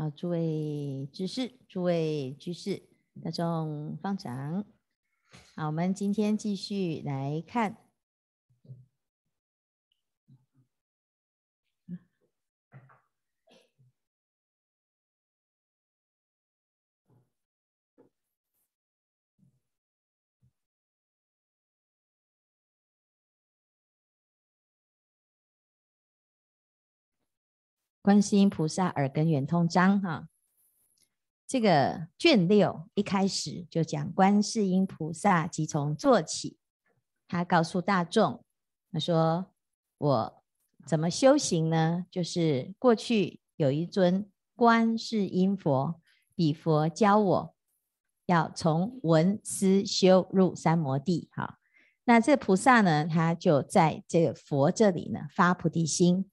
[0.00, 2.84] 好，诸位居士，诸位居士，
[3.22, 4.64] 大众方丈，
[5.54, 7.89] 好，我们今天继续来看。
[28.02, 30.26] 观世音菩萨耳根圆通章哈，
[31.46, 36.56] 这个卷六一开始就讲观世音菩萨即从坐起，
[37.28, 38.42] 他告诉大众，
[38.90, 39.52] 他说
[39.98, 40.42] 我
[40.86, 42.06] 怎么修行呢？
[42.10, 46.00] 就是过去有一尊观世音佛，
[46.34, 47.54] 彼佛教我
[48.24, 51.58] 要从闻思修入三摩地哈。
[52.04, 56.30] 那这菩萨呢，他就在这个佛这里呢发菩提心。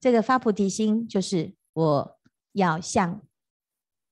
[0.00, 2.18] 这个发菩提心，就是我
[2.52, 3.20] 要像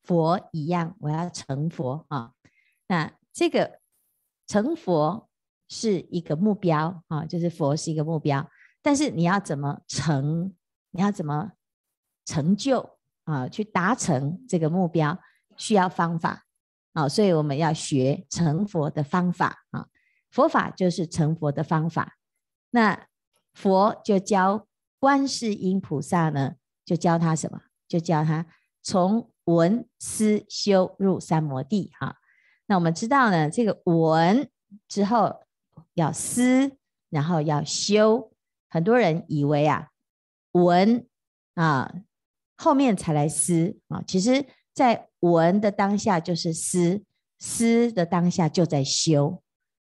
[0.03, 2.35] 佛一样，我要成佛啊。
[2.89, 3.81] 那这个
[4.47, 5.31] 成佛
[5.67, 8.47] 是一个目标啊，就是佛是一个目标。
[8.83, 10.55] 但是你要怎么成？
[10.91, 11.53] 你要怎么
[12.27, 13.49] 成就啊？
[13.49, 15.19] 去达成这个目标，
[15.57, 16.45] 需要方法
[16.93, 17.09] 啊。
[17.09, 19.89] 所以我们要学成佛的方法啊。
[20.31, 22.19] 佛法就是成佛的方法。
[22.69, 23.09] 那
[23.55, 24.68] 佛就教。
[25.01, 26.55] 观世音菩萨呢，
[26.85, 27.61] 就教他什么？
[27.87, 28.45] 就教他
[28.83, 31.91] 从闻思修入三摩地。
[31.99, 32.17] 哈，
[32.67, 34.51] 那我们知道呢，这个闻
[34.89, 35.43] 之后
[35.95, 36.77] 要思，
[37.11, 38.33] 然后要修。
[38.69, 39.89] 很多人以为啊，
[40.53, 41.07] 闻
[41.55, 41.93] 啊
[42.57, 47.05] 后面才来思啊，其实在闻的当下就是思，
[47.39, 49.43] 思的当下就在修。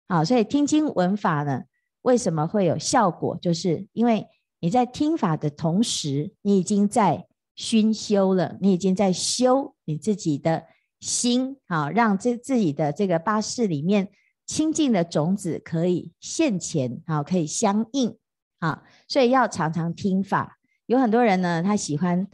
[0.08, 1.64] 好，所以听经闻法呢，
[2.02, 3.36] 为什么会有效果？
[3.38, 4.26] 就是因为。
[4.60, 10.64] 你在听法的同时，你已经在熏修了，你已经在修你自己的
[11.00, 14.10] 心，啊，让这自己的这个八识里面
[14.46, 18.16] 清净的种子可以现前，好，可以相应，
[18.58, 20.58] 啊，所以要常常听法。
[20.86, 22.26] 有很多人呢，他喜欢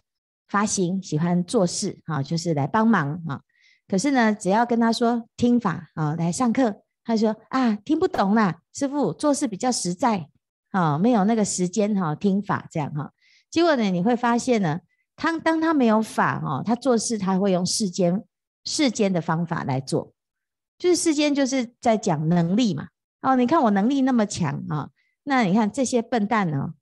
[0.49, 3.41] 发心，喜欢做事，啊，就是来帮忙，啊。
[3.87, 10.29] 可是呢，只要跟他说听法，啊，来上课，他说啊，听不懂啦，师傅做事比较实在。
[10.77, 13.11] 啊，没有那个时间哈，听法这样哈，
[13.51, 14.81] 结果呢，你会发现呢，
[15.17, 18.23] 他当他没有法哈，他做事他会用世间
[18.67, 20.13] 世间的方法来做，
[20.77, 22.89] 就是世间就是在讲能力嘛。
[23.23, 24.91] 哦，你看我能力那么强啊，
[25.25, 26.75] 那你看这些笨蛋呢，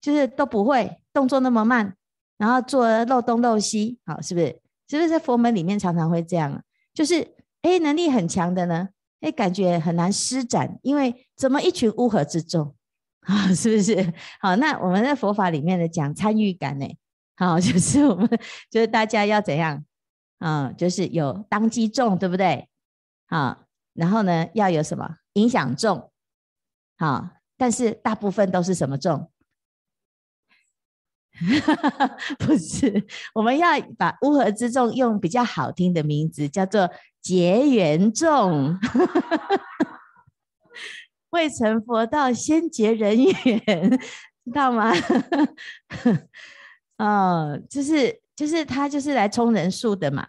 [0.00, 1.94] 就是都不会动作那么慢，
[2.38, 4.46] 然后做漏东漏西，好，是不是？
[4.88, 6.64] 是不是在佛门里面常常会这样？
[6.94, 8.88] 就是哎，能力很强的呢，
[9.20, 12.74] 哎，感觉很难施展，因为怎么一群乌合之众。
[13.26, 14.12] 啊，是不是？
[14.40, 16.86] 好，那我们在佛法里面的讲参与感呢？
[17.36, 18.28] 好， 就是我们
[18.70, 19.84] 就是大家要怎样？
[20.38, 22.68] 啊，就是有当机众，对不对？
[23.28, 26.10] 好，然后呢，要有什么影响众？
[26.98, 29.30] 好，但是大部分都是什么众？
[32.38, 36.90] 不是，我们要把乌合之众用比较好听的名字，叫做
[37.20, 38.76] 结缘众。
[41.32, 43.90] 未成佛道，先结人缘，
[44.46, 44.92] 知道吗？
[46.98, 50.26] 哦，就是就是他就是来充人数的嘛。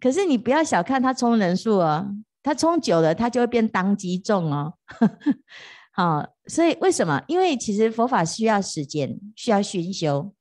[0.00, 2.08] 可是你不要小看他充人数哦，
[2.42, 4.74] 他充久了，他就会变当机众哦。
[5.92, 7.20] 好、所以为什么？
[7.26, 10.32] 因为其实佛法需要时间，需要熏修。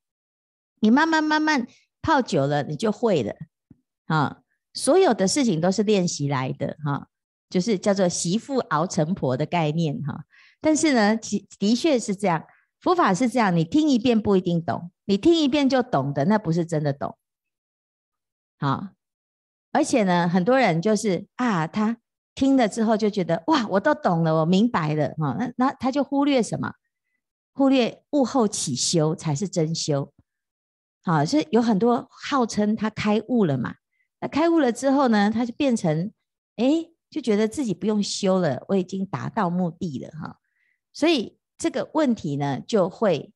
[0.80, 1.66] 你慢慢慢慢
[2.04, 3.34] 泡久了，你就会了。
[4.06, 4.38] 啊、
[4.74, 7.08] 所有的事情都是练习来的哈。
[7.50, 10.26] 就是叫做媳妇熬成婆的概念哈，
[10.60, 12.44] 但是呢，其的确是这样，
[12.82, 17.18] 佛法是这样，你听一遍不一定懂，你听一遍就懂的，那不是真的懂。
[18.60, 18.90] 好，
[19.72, 21.98] 而且呢，很多人就是啊，他
[22.36, 26.74] 听了之后就觉得哇，我都懂了，我明白了哈，那那他就忽略什么？
[27.54, 30.12] 忽略悟后起修才是真修。
[31.02, 33.76] 好，所以有很多号称他开悟了嘛，
[34.20, 36.12] 那开悟了之后呢，他就变成
[36.58, 36.90] 哎。
[37.10, 40.38] 就觉得自己不用修了，我已经达到目的了哈，
[40.92, 43.32] 所以这个问题呢，就会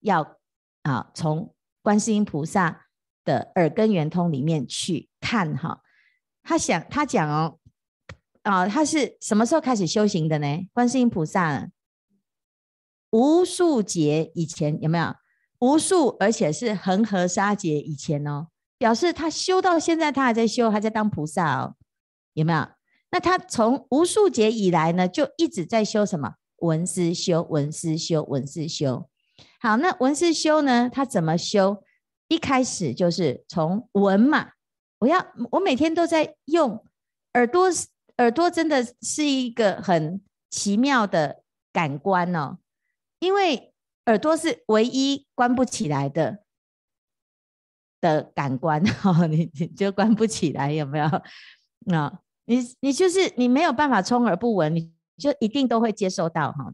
[0.00, 0.36] 要
[0.82, 2.86] 啊从观世音菩萨
[3.24, 5.80] 的耳根圆通里面去看哈。
[6.42, 7.58] 他想他讲哦，
[8.42, 10.46] 啊他是什么时候开始修行的呢？
[10.74, 11.70] 观世音菩萨
[13.10, 15.14] 无数劫以前有没有？
[15.60, 21.76] 无数而且是恒河沙劫以前哦，表示他修到现在，他还在修，还在当菩萨哦，
[22.34, 22.68] 有没有？
[23.14, 26.34] 那他从无数劫以来呢，就一直在修什么？
[26.56, 29.08] 文思修，文思修，文思修。
[29.60, 30.90] 好，那文思修呢？
[30.92, 31.84] 他怎么修？
[32.26, 34.54] 一开始就是从闻嘛，
[34.98, 36.84] 我要我每天都在用
[37.34, 37.68] 耳朵，
[38.16, 40.20] 耳朵真的是一个很
[40.50, 42.58] 奇妙的感官哦，
[43.20, 43.72] 因为
[44.06, 46.40] 耳朵是唯一关不起来的
[48.00, 51.08] 的感官哦， 你你就关不起来，有没有？
[51.86, 56.72] 那、 你你就是你没有办法充耳不闻，你就一定都会接受到哈，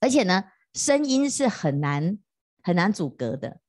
[0.00, 0.44] 而且呢，
[0.74, 2.18] 声音是很难
[2.62, 3.60] 很难阻隔的。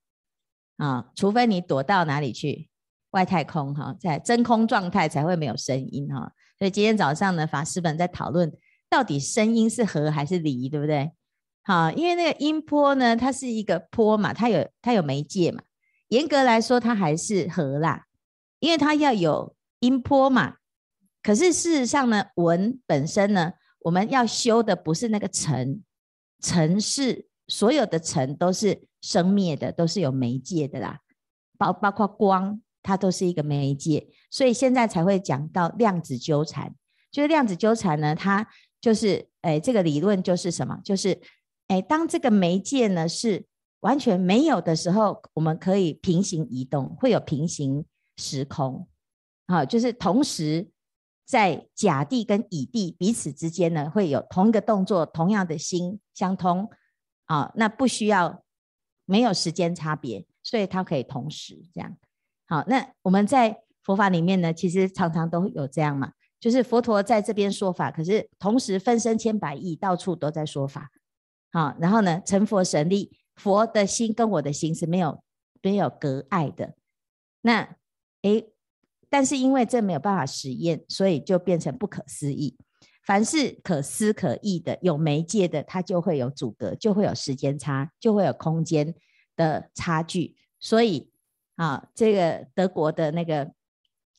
[0.77, 2.69] 啊，除非你躲到哪里去，
[3.12, 6.31] 外太空哈，在真空状态才会没有声音哈。
[6.57, 8.50] 所以今天早上呢，法师们在讨论
[8.89, 11.12] 到底声音是和还是离，对不对？
[11.63, 15.62] 好，因为那个音波呢，它是一个波嘛，它有它有媒介嘛。
[16.07, 18.06] 严格来说，它还是和啦，
[18.60, 20.59] 因为它要有音波嘛。
[21.21, 25.83] 可是事实上呢，文本身呢，我们要修的不是那个尘，
[26.42, 28.88] 尘是所有的尘都是。
[29.01, 31.00] 生灭的都是有媒介的啦，
[31.57, 36.75] 包包括光，它都是一个媒介，所以现在才会讲到量子纠缠。
[37.10, 38.45] 就是量子纠缠呢，它
[38.81, 40.81] 就是，哎，这个理论就是什么？
[40.83, 41.18] 就是，
[41.69, 43.45] 哎，当这个媒介呢是
[43.80, 47.86] 完全没有的时候，我们可以平行移动，会有平行
[48.18, 48.86] 时空，
[49.45, 50.68] 啊，就是同时
[51.30, 56.68] 在甲地跟乙地彼此之间呢，会有同一个动作，同样的心相通，
[57.26, 58.44] 啊，那不需要。
[59.12, 61.98] 没有时间差别，所以它可以同时这样。
[62.48, 70.92] 好，那我们在佛法里面呢，其实常常都有这样嘛，就是佛陀在这边说法，可是同时分身千百亿，到处都在说法。
[71.52, 75.24] 好，然后呢，成佛神力，佛的心跟我的心是没有
[75.64, 76.76] 没有隔碍的。
[77.42, 77.78] 那
[78.22, 78.54] 诶，
[79.10, 82.56] 但是因为这没有办法实验，所以就变成不可思议。
[83.04, 88.94] 凡是可思可议的、有媒介的，它就会有阻隔，就会有时间差，就会有空间
[89.36, 90.36] 的差距。
[90.60, 91.10] 所以
[91.56, 93.52] 啊，这个德国的那个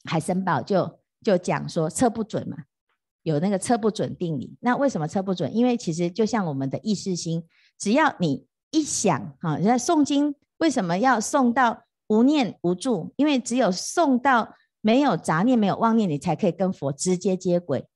[0.05, 2.57] 海森堡就就讲说测不准嘛，
[3.23, 4.57] 有那个测不准定理。
[4.61, 5.55] 那为什么测不准？
[5.55, 7.45] 因为其实就像我们的意识心，
[7.79, 13.13] 只要你一想啊，人家诵经为什么要诵到无念无住？
[13.15, 17.87] 因为只有诵到没有杂念、没有妄念，你才可以跟佛直接接轨。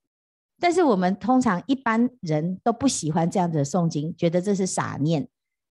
[0.61, 5.29] 但是我们通常一般人都不喜欢这样子的诵经，觉得这是傻念，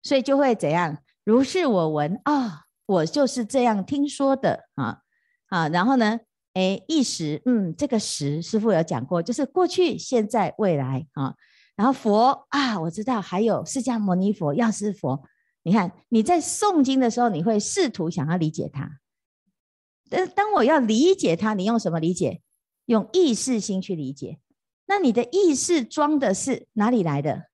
[0.03, 0.99] 所以就会怎样？
[1.25, 5.01] 如是我闻啊、我就是这样听说的啊
[5.49, 6.21] 啊，然后呢，
[6.55, 11.35] 哎，一时，嗯，这个时师父有讲过，就是过去、现在、未来啊。
[11.77, 15.23] 然后佛啊，我知道还有释迦牟尼佛、药师佛。
[15.65, 18.89] 你看你在诵经的时候，你会试图想要理解它。
[20.11, 22.41] 但当我要理解它，你用什么理解？
[22.87, 24.39] 用意识心去理解。
[24.87, 27.51] 那你的意识装的是哪里来的？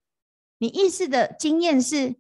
[0.58, 2.14] 你意识的经验是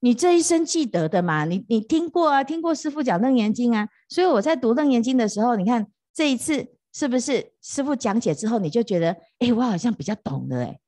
[0.00, 1.44] 你这一生记得的嘛？
[1.44, 2.44] 你你听过啊？
[2.44, 3.88] 听过师傅讲《楞严经》啊？
[4.08, 10.78] 所以我在读《楞严经》的时候，你看这一次是不是师傅讲解之后，你就觉得，哎，我好像比较懂了，哎，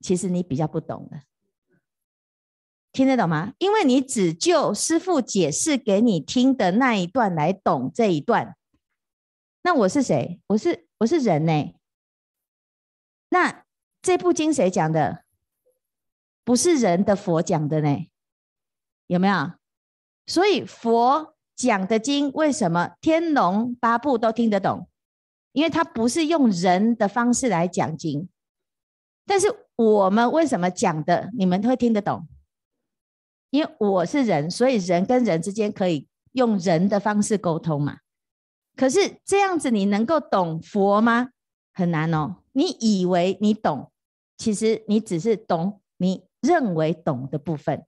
[0.00, 1.22] 其实你比较不懂的，
[2.98, 3.52] 听得懂吗？
[3.58, 8.56] 因为你只就师傅解释给你听的那一段来懂这一段。
[9.62, 10.40] 那我是谁？
[10.48, 11.74] 我是我是人呢？
[13.28, 13.64] 那
[14.02, 15.22] 这部经谁讲的？
[16.42, 18.08] 不是人的佛讲的呢？
[19.06, 19.52] 有没有？
[20.26, 24.88] 所以佛讲的经，为什么天龙八部都听得懂？
[25.52, 28.28] 因为他不是用人的方式来讲经。
[29.24, 32.26] 但是我们为什么讲的你们会听得懂？
[33.50, 37.98] 因为我是人，所以人跟人之间可以用人的方式沟通嘛。
[38.76, 41.30] 可是这样子，你能够懂佛吗？
[41.72, 42.42] 很难哦。
[42.52, 43.90] 你以为你懂，
[44.36, 47.84] 其实你只是懂你认为懂的部分。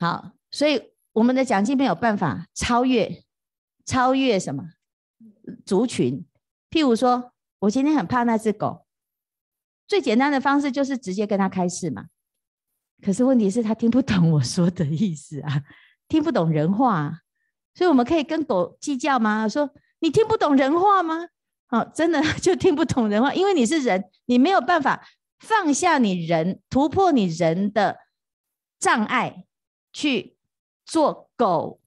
[0.00, 3.24] 好，所以我们的讲经没有办法超越，
[3.84, 4.64] 超越什么
[5.66, 6.24] 族群？
[6.70, 8.86] 譬如说，我今天很怕那只狗，
[9.86, 12.06] 最简单的方式就是直接跟他开示嘛。
[13.02, 15.62] 可是问题是，他听不懂我说的意思啊，
[16.08, 17.20] 听不懂人话啊，
[17.74, 19.48] 所以我们可以跟狗计较吗？
[19.48, 21.28] 说你听不懂人话吗？
[21.66, 25.06] 好，真的 就听不懂人话，因为你是人，你没有办法
[25.38, 27.98] 放下你人，突破你人的
[28.78, 29.44] 障碍，
[29.92, 30.36] 去
[30.84, 31.80] 做狗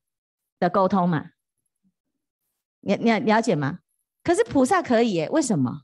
[0.59, 1.31] 的沟通嘛？
[2.79, 3.79] 你你了解吗？
[4.23, 5.81] 可是菩萨可以耶，为什么？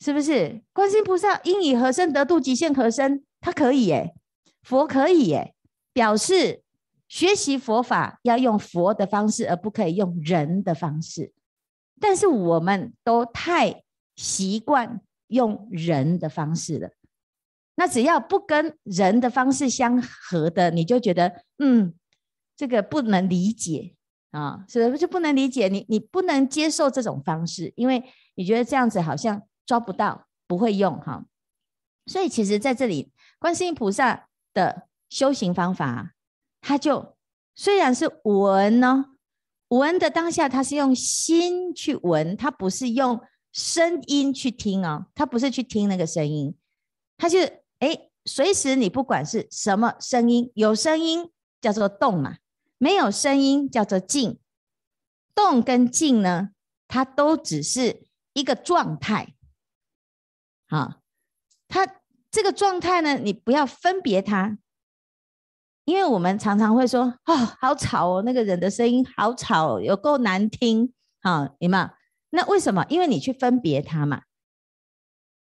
[0.00, 0.62] 是不是？
[0.72, 4.14] 观世音菩萨应以何身得度，即现何身，他可以耶，
[4.62, 5.54] 佛可以耶，
[5.92, 6.62] 表示
[7.08, 11.32] 学习佛法要用佛的方式，而不可以用人的方式。
[12.00, 13.82] 但是我们都太
[14.14, 16.90] 习惯用人的方式了，
[17.74, 21.92] 那只要不跟人的方式相合的，你就觉得嗯，
[22.56, 23.94] 这个不能理解
[24.30, 25.66] 啊，是不是就不能理解？
[25.66, 28.04] 你你不能接受这种方式，因为
[28.36, 31.26] 你觉得这样子好像抓不到，不会用哈。
[32.06, 36.14] 所以其实在这里，观世音菩萨的修行方法，
[36.60, 37.16] 他就
[37.54, 39.04] 虽然是闻呢，
[39.68, 43.20] 闻的当下，他是用心去闻，他不是用
[43.52, 46.56] 声音去听啊，他不是去听那个声音，
[47.16, 47.38] 他就。
[47.80, 52.38] 哎，随时你不管是什么声音，有声音叫做动嘛，
[52.76, 54.40] 没有声音叫做静。
[55.32, 56.50] 动跟静呢，
[56.88, 59.36] 它都只是一个状态。
[60.68, 61.00] 好，
[61.66, 61.86] 他
[62.30, 64.58] 这个状态呢，你不要分别他，
[65.84, 70.92] 因为我们常常会说，哦，好吵哦，那个人的声音好吵，有够难听。
[71.20, 71.90] 好，有没有？
[72.30, 72.84] 那为什么？
[72.90, 74.22] 因为你去分别他嘛。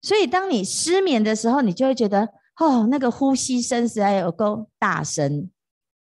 [0.01, 5.49] 所以，当你失眠的时候，你就会觉得哦，那个呼吸声实在有够大声。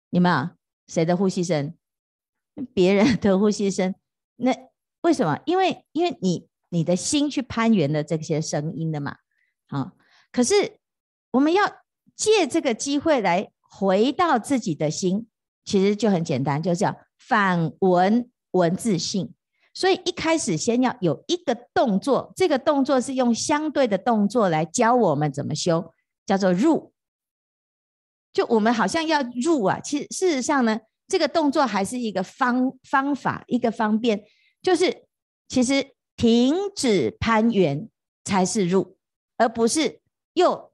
[0.10, 0.50] 有没有？
[0.88, 1.74] 谁的呼吸声？
[2.74, 3.95] 别人的呼吸声。
[4.36, 4.53] 那
[5.01, 5.39] 为什么？
[5.45, 9.18] 因为因为你你的心去攀援了这些声音的嘛。
[9.68, 9.92] 好，
[10.32, 10.80] 可是
[11.32, 11.63] 我们要
[12.16, 15.28] 借这个机会来回到自己的心，
[15.63, 19.34] 其实就很简单，就叫反闻闻自性。
[19.74, 25.94] 所以一开始先要有一个动作，这个动作是用相对的动作来教我们怎么修，
[26.25, 26.94] 叫做入。
[28.34, 34.22] 就我们好像要入啊，其实事实上呢，这个动作还是一个方方法，一个方便，
[34.62, 35.06] 就是
[35.48, 37.90] 其实停止攀援
[38.24, 38.96] 才是入，
[39.38, 40.01] 而不是
[40.34, 40.72] 又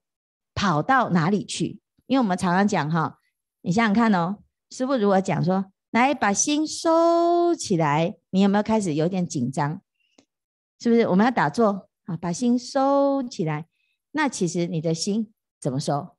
[0.54, 1.80] 跑到哪里去。
[2.06, 3.18] 因为我们常常讲哈，
[3.62, 5.72] 你想想看哦，师父如果讲说。
[5.92, 9.82] 来把心收起来，你有没有开始有点紧张？
[10.80, 11.08] 是不是？
[11.08, 13.68] 我们要打坐啊，把心收起来。
[14.12, 16.18] 那其实你的心怎么收？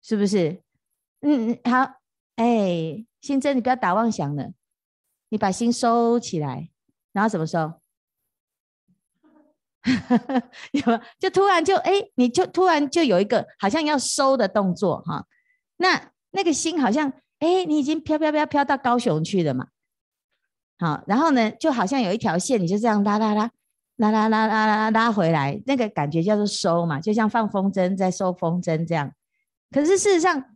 [0.00, 0.62] 是不是？
[1.20, 2.00] 嗯，好，
[2.36, 4.52] 哎，心真，你不要打妄想了，
[5.34, 6.70] 你把心收起来，
[7.12, 7.72] 然后怎么收？
[10.70, 11.00] 有？
[11.18, 15.26] 就突然就哎，你就突然就有一个好像要收的动作哈，
[15.78, 16.12] 那。
[16.36, 19.68] 那个心好像，哎，你已经飘飘飘飘到高雄去了嘛？
[20.80, 23.48] 好，然后呢，就好像有一条线，你就这样拉拉拉，
[23.98, 29.12] 拉拉拉拉拉拉回来，那个感觉叫做收嘛，就像放风筝在收风筝这样。
[29.70, 30.53] 可是事实上，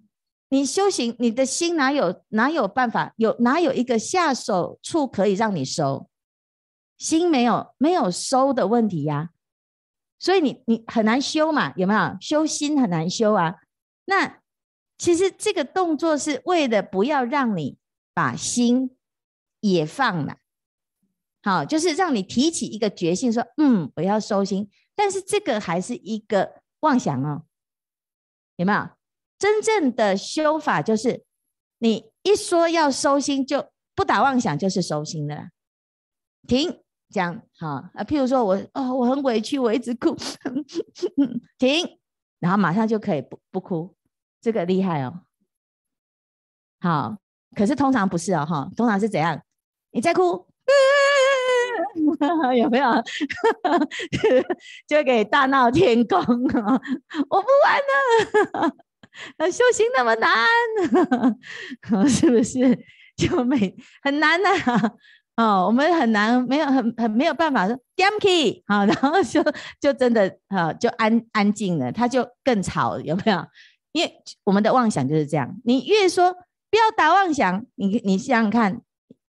[0.48, 6.08] 你修行，你的心哪有哪有办法，有哪有一个下手处可以让你收？
[6.96, 9.30] 心没有没有收的问题呀，
[10.18, 12.16] 所以你你很难修嘛，有没有？
[12.20, 13.56] 修心很难修啊，
[14.04, 14.40] 那。
[15.00, 17.78] 其实这个动作是为了不要让你
[18.12, 18.96] 把心
[19.60, 20.38] 也放了，
[21.40, 24.68] 好，就是让你提起一个决心，说，嗯，我要收心。
[24.96, 27.44] 但是这个还是一个妄想哦，
[28.56, 28.88] 有没有？
[29.38, 31.24] 真正的修法就是，
[31.78, 35.50] 你一说要收心，就不打妄想，就是收心的。
[36.46, 36.80] 停，
[37.10, 38.04] 这样好啊。
[38.04, 40.16] 譬如说我哦，我很委屈，我一直哭，
[41.58, 41.98] 停，
[42.38, 43.94] 然后马上就可以不不哭。
[44.40, 45.22] 这个厉害哦，
[46.80, 47.18] 好，
[47.54, 49.42] 可是通常不是哦，哈，通常是怎样？
[49.90, 50.46] 你在哭，
[52.56, 52.88] 有没有？
[54.86, 56.18] 就给大闹天宫！
[56.20, 57.80] 我不玩
[58.62, 58.76] 了，
[59.38, 60.36] 那修行那么难，
[62.08, 62.78] 是不是？
[63.16, 64.48] 就没很难的
[65.36, 69.42] 哦，我们很难，没有很很没有办法说 damn 好， 然后就
[69.80, 73.44] 就真的啊，就安安静了，他就更吵，有没有？
[73.92, 76.32] 因为我们的妄想就是这样，你越说
[76.70, 78.82] 不要打妄想，你你想想看，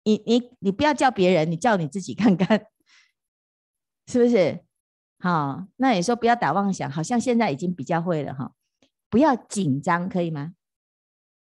[0.05, 2.67] 你你你不要叫别人，你叫你自己看看，
[4.07, 4.61] 是不是？
[5.21, 8.53] 好，那你说不要打妄想，好像现在已经比较会了哈，
[9.11, 10.53] 不要紧张，可以吗？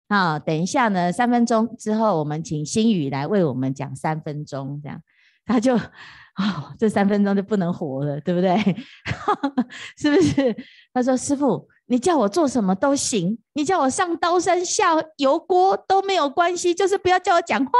[0.08, 5.00] 好，等一下呢，三分钟之后，我们请新宇来为我们讲三分钟，这样
[5.46, 8.56] 他就哦，这三分钟就不能活了，对不对？
[9.96, 10.56] 是不是？
[10.92, 11.68] 他说师傅。
[11.86, 17.72] 你叫我做什么都行，你叫我上刀山下油锅都没有关系，就是不要叫我讲话，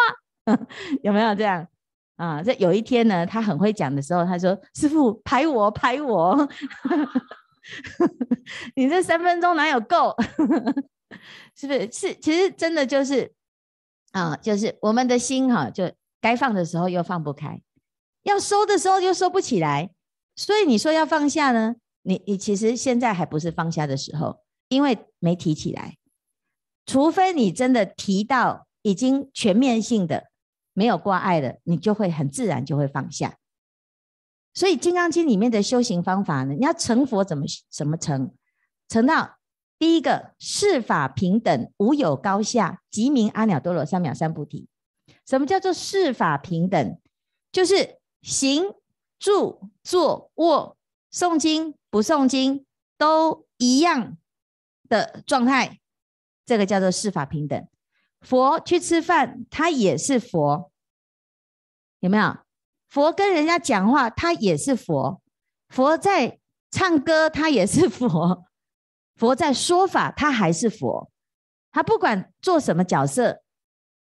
[1.03, 1.67] 有没有这样
[2.17, 2.43] 啊？
[2.43, 6.47] 这有一天呢，他很会讲的时候，他说：“师傅，拍我，拍我，
[8.77, 10.15] 你这三分钟哪有够？
[11.55, 11.91] 是不是？
[11.91, 13.33] 是，其实真的就是
[14.13, 17.61] 啊，就是我们的心哈、就该放的时候又放不开，
[18.23, 19.91] 要收的时候又收不起来，
[20.37, 25.97] 所以你说要放下呢？”你你其实现在还不是放下的时候，因为没提起来。
[26.85, 30.25] 除非你真的提到已经全面性的
[30.73, 33.37] 没有挂碍了，你就会很自然就会放下。
[34.55, 38.33] 所以《金刚经》里面的修行方法呢，你要成佛怎么怎么成？
[38.89, 39.37] 成到
[39.79, 44.69] 第一个世法平等，无有高下，即名阿耨多罗三藐三菩提。
[45.27, 46.99] 什么叫做世法平等？
[47.51, 48.75] 就是行、
[49.19, 50.77] 住、坐、卧、
[51.11, 52.67] 诵经、不诵经
[52.99, 54.19] 都一样
[54.89, 55.81] 的状态，
[56.45, 57.67] 这个叫做世法平等。
[58.21, 60.71] 佛去吃饭，他也是佛，
[62.01, 62.37] 有没有？
[62.93, 65.23] 佛跟人家讲话，他也是佛；
[65.71, 66.39] 佛在
[66.71, 68.45] 唱歌，他也是佛；
[69.17, 71.11] 佛在说法，他还是佛。
[71.71, 73.43] 他不管做什么角色，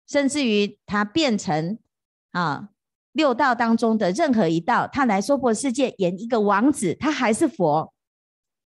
[0.07, 1.79] 甚至于他变成
[2.33, 2.69] 啊
[3.13, 7.91] 六道当中的任何一道，他来娑婆世界演一个王子，他还是佛。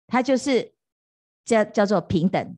[0.07, 0.73] 他就是
[1.45, 2.57] 叫叫做平等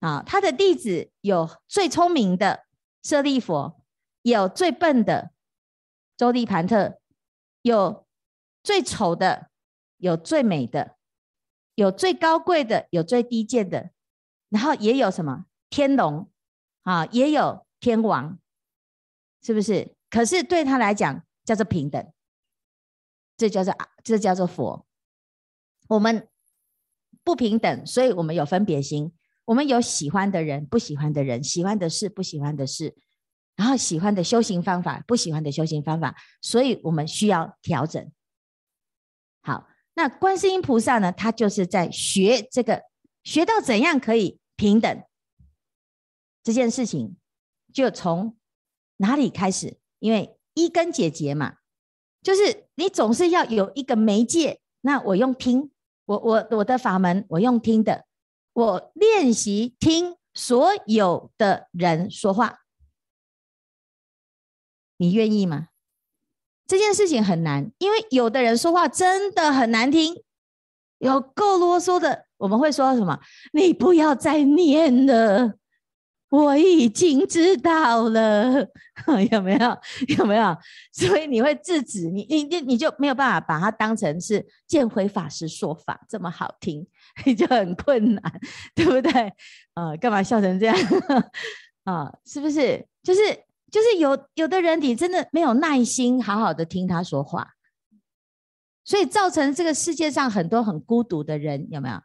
[0.00, 0.20] 啊。
[0.26, 2.64] 他的弟子有最聪明的
[3.04, 3.80] 舍利佛，
[4.22, 5.30] 有最笨的。
[6.20, 7.00] 周利盘特
[7.62, 8.06] 有
[8.62, 9.48] 最丑的，
[9.96, 10.98] 有最美的，
[11.76, 13.90] 有最高贵的，有最低贱的，
[14.50, 16.30] 然后也有什么天龙
[16.82, 18.38] 啊，也有天王，
[19.40, 19.96] 是不是？
[20.10, 22.12] 可是对他来讲叫做平等，
[23.38, 23.74] 这叫做
[24.04, 24.86] 这叫做佛。
[25.88, 26.28] 我们
[27.24, 29.10] 不平等，所以我们有分别心，
[29.46, 32.94] 我们有喜欢的人，不喜欢的人，喜欢的事，不喜欢的事。
[33.56, 38.10] 然后喜欢的修行方法，不喜欢的修行方法，所以我们需要调整。
[39.42, 41.12] 好，那观世音菩萨呢？
[41.12, 42.82] 他就是在学这个，
[43.24, 45.02] 学到怎样可以平等
[46.42, 47.16] 这件事情，
[47.72, 48.36] 就从
[48.96, 49.78] 哪里开始？
[49.98, 51.56] 因为一根解结嘛，
[52.22, 54.60] 就是你总是要有一个媒介。
[54.82, 55.70] 那我用听，
[56.06, 58.06] 我我我的法门，我用听的，
[58.54, 62.60] 我练习听所有的人说话。
[65.00, 65.68] 你愿意吗？
[66.66, 70.14] 这件事情很难，因为有的人说话真的很难听，
[70.98, 72.26] 有够啰嗦的。
[72.36, 73.18] 我们会说什么？
[73.54, 75.54] 你不要再念了，
[76.28, 78.68] 我已经知道了，
[79.32, 79.78] 有没有？
[80.18, 80.54] 有没有？
[80.92, 86.86] 所以你会制止你，你你你就没有办法把它当成是见辉法师说法这么好听，
[87.24, 88.22] 你就很困难，
[88.74, 89.10] 对不对？
[89.72, 90.76] 啊、呃，干嘛笑成这样？
[91.84, 92.86] 啊、 呃，是不是？
[93.02, 93.20] 就是。
[93.70, 97.54] 就是有有的人，你真的没有耐心好好的听他说话，
[98.84, 102.00] 所以造成这个世界上很多很孤独的人，有没有？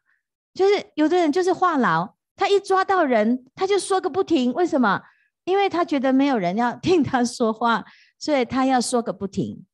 [0.53, 4.53] 就是有的人就是话痨，他一抓到人，他就说个不停。
[4.53, 5.01] 为什么？
[5.43, 7.83] 因为他觉得没有人要听他说话，
[8.17, 9.65] 所以他要说个不停。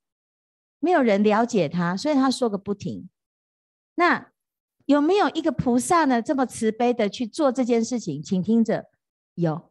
[0.80, 3.08] 没有人了解他，所以他说个不停。
[3.96, 4.32] 那
[4.86, 6.22] 有没有一个菩萨呢？
[6.22, 8.22] 这么慈悲的去做这件事情？
[8.22, 8.88] 请听着，
[9.36, 9.71] 有。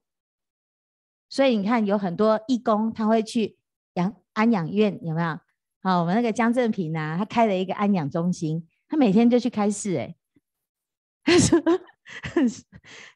[1.30, 3.56] 所以你看，有很多义工他会去
[3.94, 5.38] 养安养院，有没有？
[5.80, 9.96] 好，我们那个江正平啊，他开了一个安养中心，他每天就去开示。
[9.96, 10.16] 哎，
[11.22, 11.62] 他说，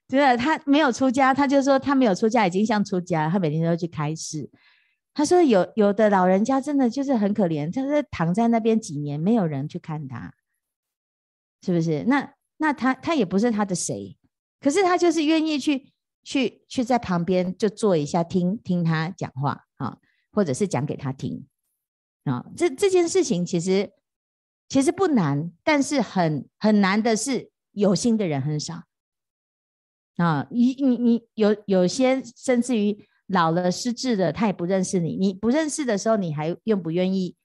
[0.07, 4.49] 真的，他没有出家，他就说他没有出家，已经像出家，他每天都去开示。
[5.13, 10.33] 他说有有的老人家真的就是很可怜，他是躺在那边几年，没有人去看他，
[11.63, 12.05] 是不是？
[12.05, 14.17] 那那他他也不是他的谁，
[14.61, 15.93] 可是他就是愿意去。
[16.25, 19.99] 去去在旁边就坐一下，听听他讲话啊，
[20.33, 21.47] 或者是讲给他听
[22.25, 22.45] 啊。
[22.57, 23.93] 这这件事情其实
[24.69, 28.83] 其实不难，但是很很难的是有心的人很少
[30.17, 30.49] 啊。
[30.51, 35.17] 你你你有有些甚至于老了失智的，他也不认识你。
[35.17, 37.37] 你不认识的时候，你还愿不愿意？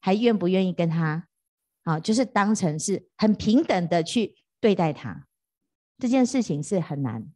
[0.00, 1.26] 还愿不愿意跟他
[1.84, 1.98] 啊？
[1.98, 5.26] 就是当成是很平等的去对待他，
[5.98, 7.32] 这件事情是很难。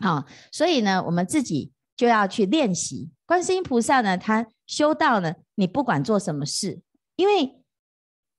[0.00, 3.10] 好，所以呢，我们自己就要去练习。
[3.26, 6.80] 观世音菩萨呢，他修道呢，你不管做什么事，
[7.16, 7.62] 因为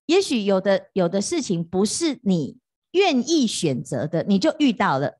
[0.07, 2.57] 也许有的有的事情不是你
[2.91, 5.19] 愿意选择的，你就遇到了，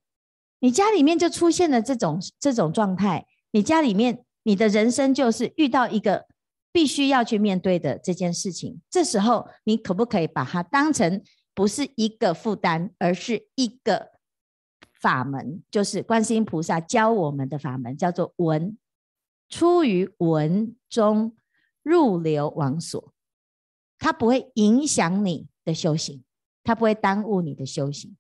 [0.60, 6.26] 你家里面就出现了这种这种状态，你家里面你的人生就是遇到一个
[6.72, 11.22] 必须要去面对的这件事情，这时候你可不可以把它当成
[11.54, 14.11] 不是一个负担，而是一个。
[15.02, 18.78] 法门就是观世音菩萨教我们的法门，叫做闻，
[19.50, 21.36] 出于闻中
[21.82, 23.12] 入流往所，
[23.98, 26.24] 它不会影响你的修行，
[26.64, 28.16] 它不会耽误你的修行。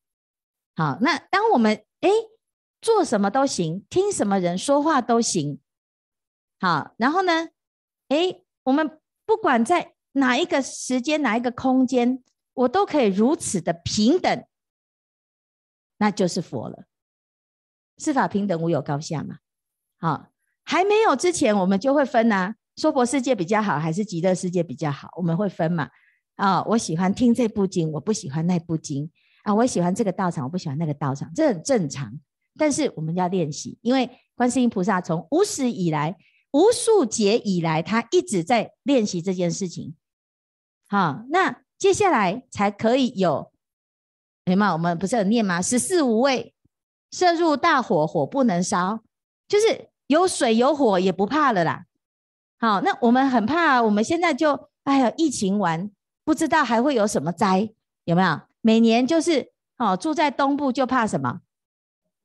[0.76, 2.10] 好，那当我们哎
[2.82, 5.60] 做什么都行，听什么人说话都行，
[6.60, 7.50] 好，然后呢，
[8.08, 14.44] 哎，我们不管在哪一个时间、哪一个空间，我都可以如此的平等。
[16.02, 16.86] 那就是佛了，
[18.00, 19.38] 世法平等，无有高下嘛。
[20.00, 20.30] 好，
[20.64, 22.56] 还没有之前，我们就会分呐、啊。
[22.76, 25.10] 娑婆世界比较好，还是极乐世界比较好？
[25.16, 25.88] 我们会分嘛？
[26.38, 29.12] 啊、我喜欢听这部经，我不喜欢那部经
[29.44, 32.12] 啊，我喜欢这个道场，我不喜欢那个道场，这很正常。
[32.58, 36.18] 但是我们要练习，因为观世音菩萨从无始以来、
[36.52, 39.96] 无数劫以来，他一直在练习这件事情。
[40.90, 43.51] 好，那接下来才可以有，
[44.46, 44.68] 明白？
[44.68, 45.62] 我们不是有念吗？
[45.62, 46.54] 十四无畏，
[47.12, 49.02] 射入大火，火不能烧，
[49.48, 51.86] 就是有水有火也不怕了啦。
[52.60, 55.90] 好，那我们很怕，我们现在就哎呀，疫情完
[56.24, 57.74] 不知道还会有什么灾，
[58.06, 58.42] 有没有？
[58.62, 61.42] 每年就是哦，住在东部就怕什么？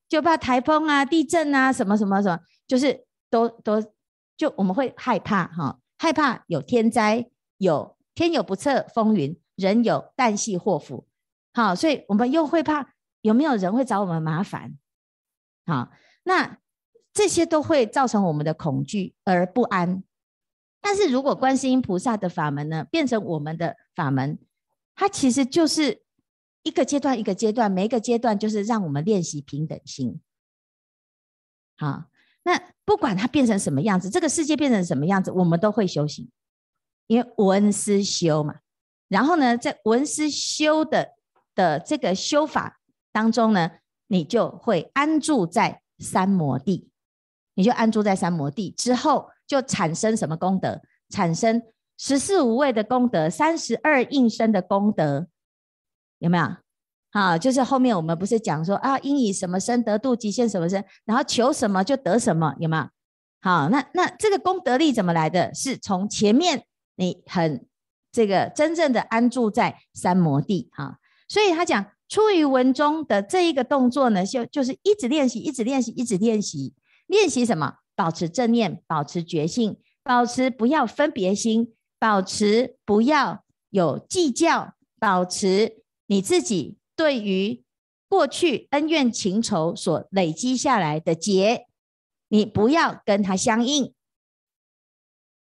[0.08, 3.82] 就怕台风啊、地震啊，什么什么什么，就是都都
[4.36, 11.06] 就我们会害怕哈、害怕有天灾，有天有不测风云，人有旦夕祸福，
[11.56, 12.92] 好，所以我们又会怕
[13.22, 14.76] 有没有人会找我们麻烦，
[15.64, 15.90] 好，
[16.22, 16.58] 那
[17.14, 20.04] 这些都会造成我们的恐惧而不安。
[20.82, 24.38] 但是如果观世音菩萨的法门呢，变成我们的法门，
[24.94, 26.04] 它其实就是。
[26.62, 30.20] 一个阶段一个阶段，每一个阶段就是让我们练习平等心。
[31.78, 32.06] 好，
[32.42, 36.28] 那不管它变成什么样子，这个世界变成什么样子，我们都会修行，
[37.06, 38.56] 因为闻思修嘛。
[39.06, 41.12] 然后呢，在闻思修的
[41.56, 42.78] 的这个修法
[43.10, 43.72] 当中呢，
[44.06, 46.88] 你就会安住在三摩地，
[47.54, 50.80] 你就安住在三摩地之后，就产生什么功德？
[51.08, 51.62] 产生
[51.98, 55.26] 十四无畏的功德，三十二应身的功德。
[56.18, 56.56] 有没有？
[57.10, 62.88] 好，就是后面我们不是讲说啊，应以什么身得度，极限什么身，然后求什么就得什么，有没有？
[63.40, 65.54] 好，那那这个功德力怎么来的？
[65.54, 66.64] 是从前面
[66.96, 67.66] 你很
[68.10, 76.74] 这个真正的安住在三摩地哈，所以他讲出于文中的这一个动作呢，就就是一直练习，一直练习，一直练习，
[77.06, 77.78] 练习什么？
[77.94, 85.82] 保持正念，保持觉性，保持不要分别心，保持不要有计较，保持。
[86.08, 87.64] 你自己对于
[88.08, 91.66] 过去恩怨情仇所累积下来的结，
[92.28, 93.92] 你不要跟他相应。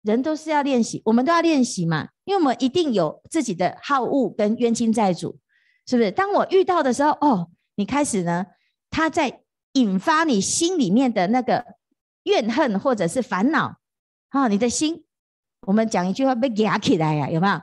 [0.02, 5.38] 人都是要练习，我们都要练习嘛，因为我们一定有自己的好恶跟冤亲债主，
[5.88, 6.12] 是不是？
[6.12, 8.45] 当我遇到的时候，哦，你开始呢，
[8.89, 9.41] 他在
[9.73, 11.65] 引发你心里面的那个
[12.23, 13.80] 怨恨或者是烦恼，
[14.30, 15.06] 啊，你的心，
[15.62, 17.56] 我们讲一句话被压起来呀，有没有？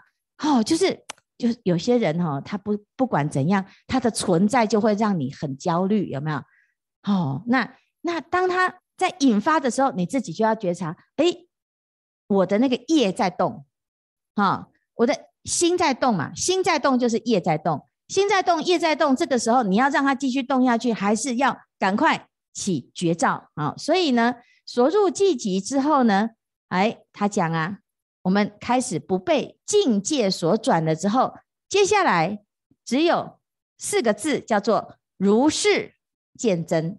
[0.51, 1.05] 哦，就是。
[1.37, 6.37] 就是有些人哈、哦，他不不管怎样，他的存在就会让你很焦虑，有没有？
[7.03, 11.27] 哦，那那当他在引发的时候，你自己就要觉察，哎，
[12.29, 13.67] 我的那个业在动，
[14.37, 24.37] 哈、哦，我的心在动嘛，心在动就是业在动，心在动，业在动，这个时候你要让它继续动下去，还是要赶快起觉照啊、所以呢，
[24.67, 26.31] 所入寂极之后呢，
[26.69, 27.79] 哎，他讲啊。
[28.23, 31.35] 我们开始不被境界所转了之后，
[31.69, 32.43] 接下来
[32.83, 33.39] 只有
[33.77, 35.93] 四个字，叫做如是
[36.39, 36.99] 见真。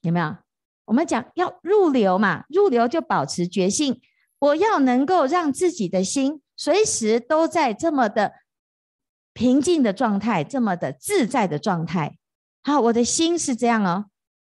[0.00, 0.38] 有没有？
[0.86, 4.00] 我们讲要入流嘛，入流就保持觉性。
[4.38, 8.32] 我要能够让自己的心随时都在这么的
[9.38, 12.18] 平静的状态，这么的自在的状态。
[12.64, 14.06] 好，我的心是这样哦。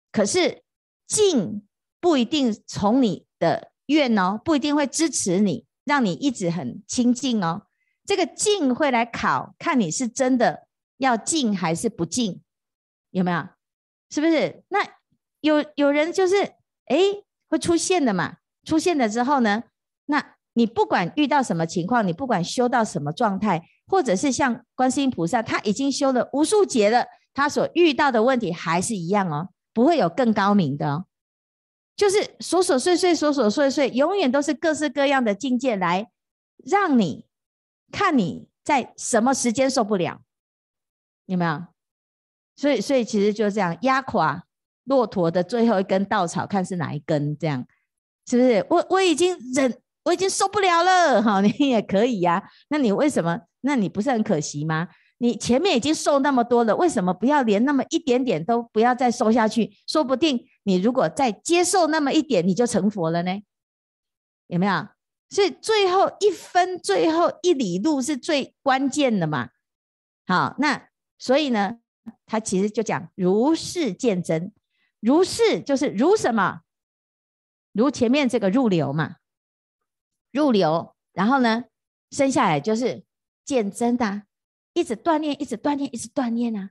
[0.09, 0.63] 可是
[1.05, 1.67] 静
[1.99, 3.73] 不一定从你的。
[3.87, 7.63] 愿哦，不一定会支持你，让你一直很清净哦。
[8.05, 12.41] 这个静会来考，看你是真的要静还是不静，
[13.09, 13.49] 有没有？
[14.11, 14.63] 是不是？
[14.69, 14.79] 那
[15.41, 16.35] 有有人就是
[16.85, 16.97] 哎
[17.49, 18.37] 会出现的嘛？
[18.63, 19.63] 出现了之后呢，
[20.05, 31.05] 那你不管遇到什么情况，你不管修到什么状态，或者是像观世音菩萨，他已经修了无数劫了，他所遇到的问题还是一样哦，不会有更高明的哦。
[31.97, 36.09] 就是琐琐碎碎，琐琐碎碎，永远都是各式各样的境界来
[36.63, 37.25] 让你
[37.91, 40.21] 看你在什么时间受不了，
[41.25, 41.65] 有没有？
[42.55, 44.43] 所以，所以其实就这样压垮
[44.83, 47.37] 骆驼的最后一根稻草，看是哪一根？
[47.37, 47.65] 这样
[48.27, 48.65] 是不是？
[48.69, 51.21] 我我已经忍，我已经受不了了。
[51.21, 53.41] 好，你也可以呀、那你为什么？
[53.61, 54.87] 那你不是很可惜吗？
[55.17, 59.77] 你前面已经受那么多了，为什么不要连那么一点点都不要再受下去？
[59.85, 63.41] 说不定你如果再接受那么一点，你就成佛了呢？
[64.47, 64.87] 有没有？
[65.29, 69.49] 所以最后一分、最后一里路是最关键的嘛。
[70.25, 71.79] 好，那所以呢，
[72.25, 74.53] 他其实就讲如是见真，
[75.01, 76.61] 如是就是如什么？
[77.73, 79.17] 如前面这个入流嘛，
[80.31, 81.65] 入流，然后呢，
[82.09, 83.03] 生下来就是
[83.49, 84.23] 见真的。
[84.73, 86.69] 一直锻炼，一直锻炼，一直锻炼啊！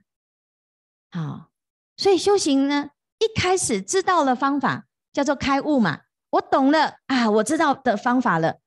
[1.11, 1.49] 好，
[1.97, 6.03] 所以修行呢，一开始知道了方法，叫做开悟嘛。
[6.29, 8.61] 我懂了啊，我知道的方法了。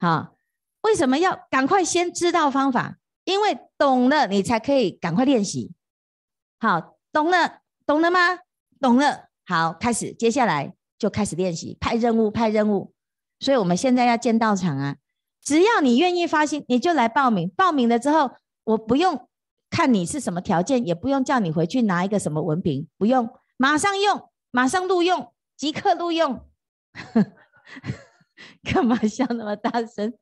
[0.00, 0.36] 好，
[0.82, 2.98] 为什么要赶快先知道方法？
[3.22, 5.72] 因为懂了，你才可以赶快练习。
[6.58, 8.40] 好，懂了，懂了吗？
[8.80, 9.28] 懂了。
[9.46, 12.92] 好，开始，接下来就开始练习，派任务，派任务。
[13.38, 14.96] 所以我们现在要建道场啊，
[15.46, 17.48] 只要你愿意发心，你就来报名。
[17.50, 18.32] 报名了之后，
[18.64, 19.28] 我不用
[19.70, 26.44] 看你是什么条件，也不用叫你回去拿一个什么文凭，不用，马上用，马上录用，即刻录用。
[28.64, 30.12] 干嘛笑那么大声？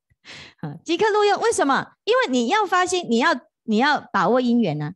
[0.60, 1.92] 啊，即刻录用，为什么？
[2.04, 4.92] 因为你要发心，你要你要把握因缘啊。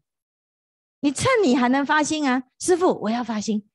[1.01, 3.67] 你趁你还能发心啊，师傅，我要发心。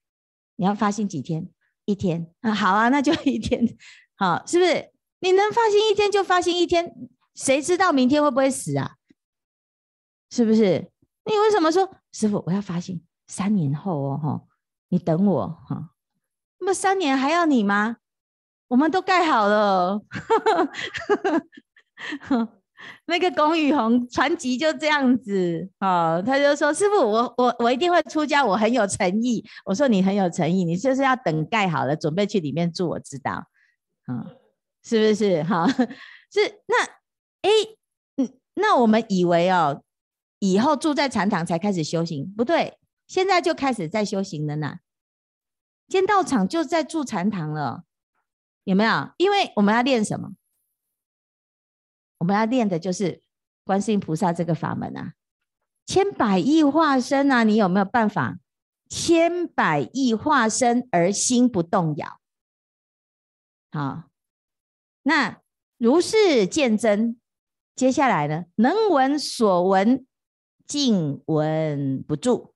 [0.57, 1.49] 你要发心几天？
[1.85, 3.75] 一天啊，好啊，那就一天，
[4.15, 4.92] 好，是不是？
[5.23, 6.93] 你能发心一天就发心一天，
[7.33, 8.95] 谁知道明天会不会死啊？
[10.29, 10.91] 是不是？
[11.23, 13.01] 你为什么说师傅我要发心？
[13.27, 14.41] 三年后哦，哈，
[14.89, 15.91] 你等我哈。
[16.59, 17.95] 那么三年还要你吗？
[18.67, 20.01] 我们都盖好了。
[23.05, 33.45] 那个龚宇红传奇就这样子啊、哦，他就说：“师傅，我我我一定会出家，我很有诚意。”我说：“你很有诚意，你就是要等盖好了，准备去里面住。”我知道，啊、
[34.15, 34.27] 哦，
[34.83, 35.43] 是不是？
[35.43, 36.85] 哈、是那
[37.41, 37.49] 哎，
[38.17, 39.83] 嗯，那我们以为哦，
[40.39, 44.79] 以后住在禅堂才开始修行，不对，现在就开始在修行了呢。
[45.89, 47.83] 先道场就在住禅堂了，
[48.63, 49.11] 有没有？
[49.17, 50.31] 因为我们要练什么？
[52.19, 53.21] 我们要练的就是
[53.65, 55.13] 观世音菩萨这个法门啊，
[55.85, 58.39] 千百亿化身啊，你有没有办法？
[58.89, 62.19] 千百亿化身而心不动摇。
[63.71, 64.03] 好，
[65.03, 65.41] 那
[65.77, 67.19] 如是见真，
[67.75, 70.05] 接下来呢，能闻所闻，
[70.65, 72.53] 尽闻不住。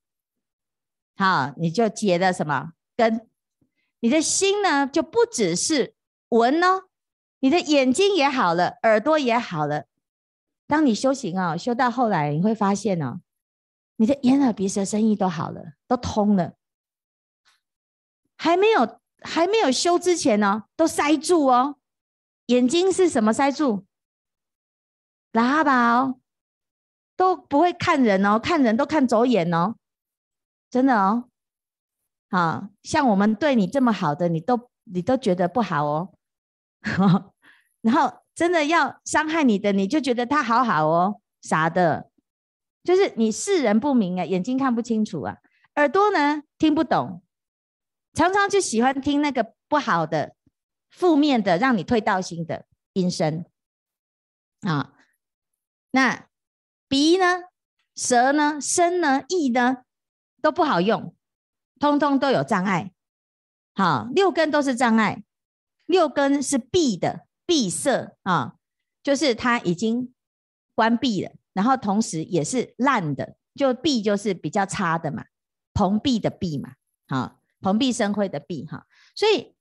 [1.16, 3.28] 好，你就结了什么根？
[4.00, 5.96] 你的心呢，就不只是
[6.30, 6.84] 闻哦。
[7.40, 9.86] 你的眼睛也好了，耳朵也好了。
[10.68, 13.22] 当你修行、哦，修到后来，你会发现哦，
[13.96, 16.54] 你的眼耳鼻舌身意都好了，都通了。
[18.38, 21.77] 还没有还没有修之前呢、哦，都塞住哦。
[22.48, 23.86] 眼睛是什么塞住？
[25.32, 26.20] 喇叭吧哦，
[27.16, 29.76] 都不会看人哦，看人都看走眼哦，
[30.70, 31.30] 真的哦。
[32.30, 36.14] 啊，像我们对你这么好的，你都你都觉得不好哦。
[37.82, 42.10] 然后真的要伤害你的，你就觉得他好好哦，傻的，
[42.84, 45.38] 就是你识人不明啊，眼睛看不清楚啊，
[45.76, 47.22] 耳朵呢听不懂，
[48.14, 50.36] 常常就喜欢听那个不好的、
[50.90, 53.46] 负面的，让你退道心的音声
[54.62, 54.94] 啊。
[55.92, 56.28] 那
[56.88, 57.44] 鼻呢、
[57.96, 59.84] 舌呢、身呢、意呢
[60.42, 61.16] 都不好用，
[61.80, 62.92] 通通都有障碍。
[63.74, 65.24] 好，六根都是障碍。
[65.86, 68.56] 六根是闭的，闭塞啊，
[69.02, 70.14] 就是它已经
[70.76, 75.26] 关闭了，然后同时也是烂的，就闭就是比较差的嘛，
[75.74, 76.74] 蓬荜的荜嘛，
[77.08, 79.56] 好，蓬荜生辉的荜哈，所以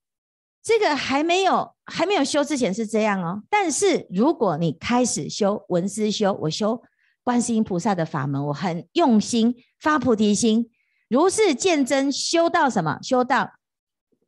[0.66, 6.82] 这个还没有还没有修之前是这样哦，但是如果你开始修闻思修，我修
[7.22, 10.68] 观世音菩萨的法门，我很用心发菩提心，
[11.08, 12.98] 如是见真，修到什么？
[13.00, 13.52] 修到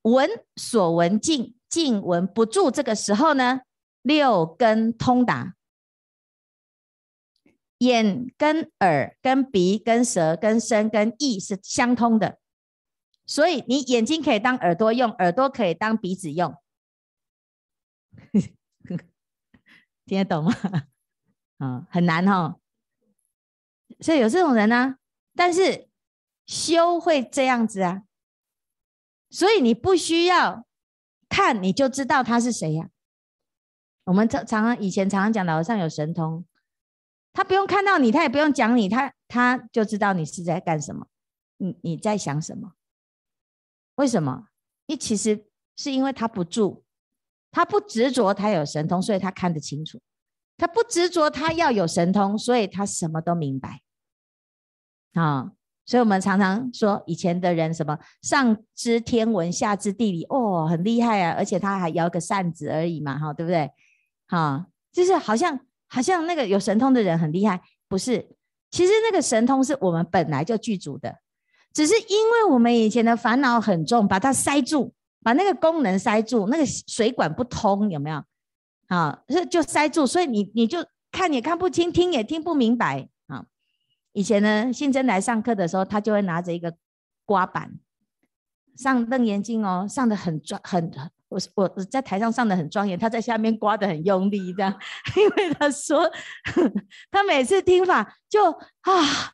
[0.02, 1.56] 闻所闻尽。
[1.68, 3.60] 尽闻不住，这个时候呢，
[4.00, 5.52] 六根通达，
[7.76, 12.38] 眼跟耳跟鼻跟舌跟身跟意是相通的，
[13.28, 16.56] 所以你眼睛可以当耳朵用，耳朵可以当鼻子用，
[20.04, 20.52] 听得懂吗？
[21.58, 22.58] 啊， 很难哦。
[24.00, 24.96] 所以有这种人呢、
[25.34, 25.88] 但是
[26.46, 28.02] 修会这样子啊，
[29.30, 30.66] 所以你不需要。
[31.30, 32.88] 看你就知道他是谁呀、
[34.04, 36.46] 我们常常以前常常讲的，好像有神通，
[37.34, 41.06] 他不用看到你，他也不用讲你，他他就知道你是在干什么，
[41.58, 42.72] 你你在想什么？
[43.98, 44.46] 为什么？
[44.86, 45.44] 你其实
[45.76, 46.84] 是因为他不住，
[47.50, 49.98] 他不执着，他有神通，所以他看得清楚；
[50.56, 53.82] 他不执着，他要有神通，所以他什么都明白。
[55.14, 55.52] 啊。
[55.84, 61.34] 所以我们常常说，以前的人什么上知天文，下知地理，哦，很厉害啊！
[61.38, 63.70] 而且他还摇个扇子而已嘛，哈，对不对？
[64.26, 67.58] 哈，就是好像好像那个有神通的人很厉害，
[67.88, 68.36] 不是？
[68.70, 71.16] 其实那个神通是我们本来就具足的，
[71.78, 78.20] 只是因为我们以前的烦恼很重，把它塞住，把那个功能塞住，那个水管不通，有没有？
[78.88, 83.44] 啊，就就塞住，所以你你就看也看不清，听也听不明白啊。
[84.12, 86.74] 以前呢，信真来上课的时候，他就会拿着一个
[87.24, 87.70] 刮板
[88.76, 90.90] 上瞪眼睛哦，上得很专很
[91.28, 94.76] 我我在台上上的很庄严，他在下面刮得很用力，这样，
[95.16, 96.10] 因为他说
[97.12, 99.32] 他每次听法就啊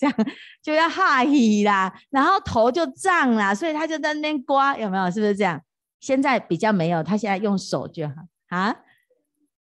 [0.00, 0.16] 这样
[0.62, 5.10] 就要哈气啦，然后头就胀啦，所以他就在那边刮，有没有？
[5.10, 5.60] 是不是这样？
[6.00, 8.14] 现在比较没有，他现在用手就好
[8.48, 8.74] 啊。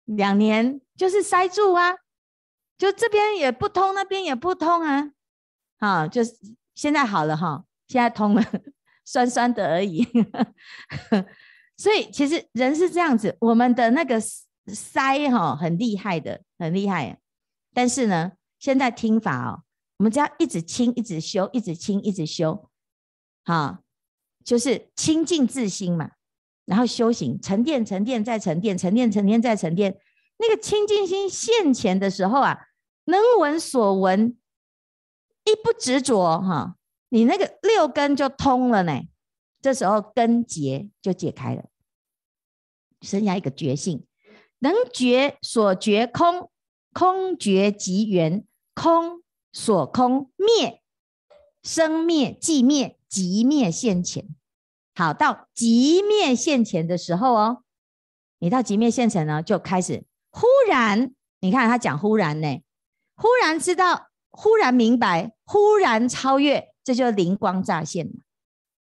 [0.06, 1.96] 两年就是塞住啊，
[2.78, 5.10] 就这边也不通，那边也不通啊，
[5.80, 6.36] 啊，就是
[6.76, 8.44] 现在好了哈，现在通了。
[9.04, 10.08] 酸酸的而已，
[11.76, 14.22] 所以其实人是这样子，我们的那个
[14.68, 17.18] 塞哈很厉害的，很厉害。
[17.74, 19.64] 但是呢，现在听法哦，
[20.02, 22.68] 我们只要一直清，一直修，一直清，一直修，
[23.44, 23.84] 好，
[24.44, 26.14] 就是清净自心嘛。
[26.66, 30.00] 然后修行，沉淀，沉淀再沉淀，沉淀，沉淀再沉淀。
[30.38, 32.58] 那个清净心现前的时候啊，
[33.04, 34.36] 能闻所闻，
[35.44, 36.78] 一不执着哈。
[37.10, 39.04] 你那个六根就通了呢，
[39.62, 41.66] 这时候根结就解开了，
[43.02, 44.08] 剩下一个觉性，
[44.58, 46.50] 能觉所觉空，
[46.92, 49.21] 空觉即缘，空
[49.52, 50.82] 所空灭，
[51.62, 54.28] 生灭即灭，即灭现前。
[54.96, 57.64] 好，到即灭现前的时候哦，
[58.40, 62.62] 你到即灭现前呢，就开始忽然，你看他讲忽然呢，
[63.16, 66.70] 忽然知道，忽然明白，忽然超越。
[66.84, 68.14] 这就灵光乍现嘛，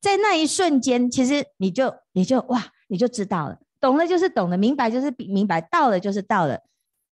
[0.01, 6.63] 在那一瞬间，其实你就你就哇，你就知道了，懂了就是懂了，明白就是明白，到了就是到了，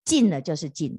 [0.04, 0.98] 进了就是进了，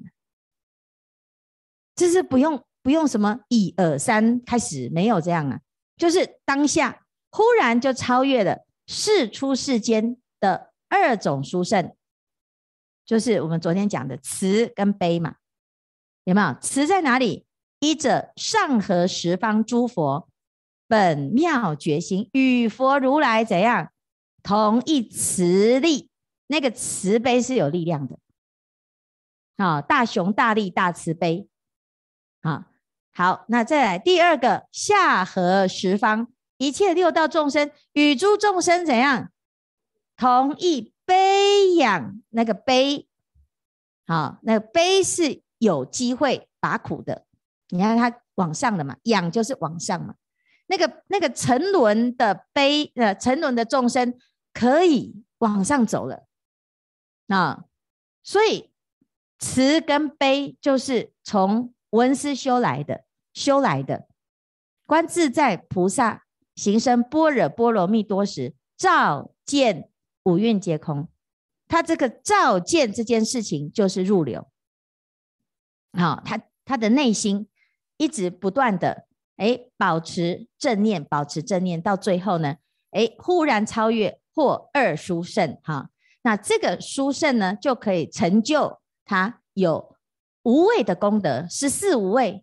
[1.98, 5.60] 就是不用不用什么一二三开始，没有这样啊，
[5.96, 11.92] 就是当下忽然就超越了世出世间的二种殊胜，
[13.04, 15.34] 就是我们昨天讲的慈跟悲嘛，
[16.22, 16.56] 有没有？
[16.60, 17.44] 慈在哪里？
[17.80, 20.28] 依者上合十方诸佛
[20.86, 23.92] 本妙觉心，与佛如来怎样
[24.42, 26.10] 同一慈力？
[26.46, 28.18] 那个慈悲是有力量的
[29.58, 29.82] 啊！
[29.82, 31.46] 大雄大力大慈悲
[32.42, 32.66] 啊！
[33.12, 39.30] 好，那再来第二个下合十方一切六道众生，与诸众生怎样
[40.16, 42.22] 同一悲仰？
[42.30, 43.08] 那个悲，
[44.06, 47.24] 好，那个悲是有机会拔苦的。
[47.70, 50.14] 你看它往上的嘛，仰就是往上嘛。
[50.66, 54.16] 那个那个沉沦的悲，呃，沉沦的众生
[54.52, 56.26] 可以往上走了
[57.28, 57.64] 啊。
[58.22, 58.70] 所以
[59.38, 64.06] 慈跟悲就是从闻思修来的，修来的。
[64.86, 66.24] 观自在菩萨
[66.54, 69.90] 行深般若波罗蜜多时，照见
[70.24, 71.08] 五蕴皆空。
[71.66, 74.48] 他这个照见这件事情就是入流。
[75.92, 77.48] 好，他他的内心。
[78.00, 82.58] 一直不断的哎，保持正念，保持正念，到最后呢，
[82.92, 85.90] 哎，忽然超越或二殊胜哈。
[86.22, 89.96] 那这个殊胜呢，就可以成就他有
[90.48, 92.42] 无畏的功德，十四无畏，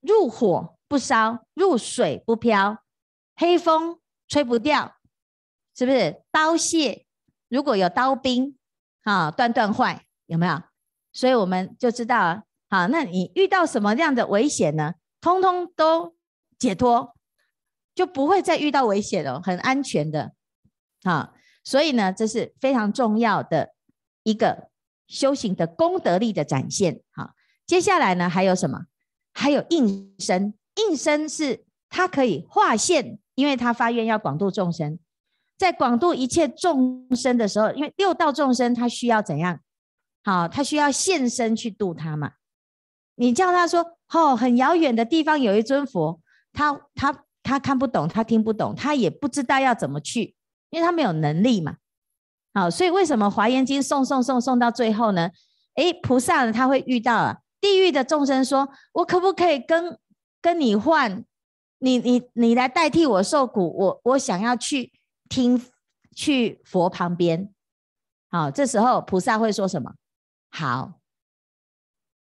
[0.00, 2.78] 入火不烧，入水不漂，
[3.34, 4.96] 黑风吹不掉，
[5.76, 6.22] 是不是？
[6.32, 7.04] 刀械
[7.50, 8.56] 如果有刀兵
[9.02, 10.62] 啊，断断坏，有没有？
[11.12, 12.44] 所以我们就知道。
[12.70, 14.94] 好，那你遇到什么样的危险呢？
[15.20, 16.16] 通通都
[16.58, 17.14] 解脱，
[17.94, 20.32] 就不会再遇到危险了，很安全的。
[21.02, 23.74] 啊，所以呢，这是非常重要的
[24.22, 24.70] 一个
[25.06, 27.00] 修行的功德力的展现。
[27.12, 27.30] 好，
[27.66, 28.86] 接下来呢，还有什么？
[29.32, 34.98] 还有应身，应身是它可以化现，因为他发愿要广度众生，
[35.58, 39.60] 在广度一切众生的时候，因为六道众生他需要怎样？
[40.24, 42.32] 好，他需要现身去度他嘛。
[43.14, 46.20] 你叫他说：“哦，很遥远的地方有一尊佛，
[46.52, 50.34] 他他他看不懂，他听不懂，他也不知道要怎么去，
[50.70, 51.76] 因为他没有能力嘛。
[52.56, 55.30] 好，所以为什么《华严经》送送送送到最后呢？
[55.74, 59.98] 诶，菩萨呢他会遇到啊，地狱的众生说：我可不可以跟
[60.40, 61.22] 跟你换？
[61.80, 64.90] 你你你来代替我受苦，我我想要去
[65.28, 65.62] 听
[66.14, 67.52] 去佛旁边。
[68.30, 69.92] 好，这时候菩萨会说什么？
[70.48, 70.94] 好，